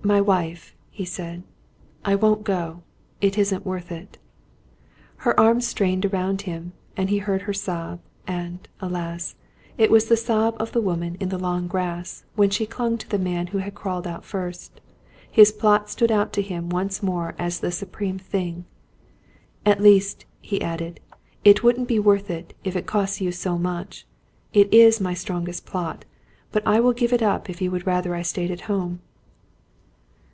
"My 0.00 0.20
wife," 0.20 0.76
he 0.90 1.04
said, 1.04 1.42
"I 2.04 2.14
won't 2.14 2.44
go. 2.44 2.82
It 3.20 3.36
isn't 3.36 3.66
worth 3.66 3.90
it." 3.90 4.16
Her 5.16 5.38
arms 5.38 5.66
strained 5.66 6.06
around 6.06 6.42
him, 6.42 6.72
and 6.96 7.10
he 7.10 7.18
heard 7.18 7.42
her 7.42 7.52
sob; 7.52 7.98
and, 8.24 8.68
alas 8.80 9.34
it 9.76 9.90
was 9.90 10.04
the 10.06 10.16
sob 10.16 10.54
of 10.62 10.70
the 10.70 10.80
woman 10.80 11.16
in 11.18 11.30
the 11.30 11.36
long 11.38 11.66
grass, 11.66 12.24
when 12.36 12.48
she 12.48 12.64
clung 12.64 12.96
to 12.98 13.08
the 13.08 13.18
man 13.18 13.48
who 13.48 13.58
had 13.58 13.74
crawled 13.74 14.06
out 14.06 14.24
first. 14.24 14.80
His 15.28 15.50
plot 15.50 15.90
stood 15.90 16.12
out 16.12 16.32
to 16.34 16.42
him 16.42 16.68
once 16.70 17.02
more 17.02 17.34
as 17.36 17.58
the 17.58 17.72
supreme 17.72 18.20
thing. 18.20 18.66
"At 19.66 19.82
least," 19.82 20.26
he 20.40 20.62
added, 20.62 21.00
"it 21.42 21.64
wouldn't 21.64 21.88
be 21.88 21.98
worth 21.98 22.30
it, 22.30 22.54
if 22.62 22.76
it 22.76 22.86
costs 22.86 23.20
you 23.20 23.32
so 23.32 23.58
much. 23.58 24.06
It 24.52 24.72
is 24.72 25.00
my 25.00 25.12
strongest 25.12 25.66
plot, 25.66 26.04
but 26.52 26.64
I 26.64 26.78
will 26.78 26.92
give 26.92 27.12
it 27.12 27.20
up 27.22 27.50
if 27.50 27.60
you 27.60 27.72
would 27.72 27.84
rather 27.84 28.14
I 28.14 28.22
stayed 28.22 28.52
at 28.52 28.62
home." 28.70 29.00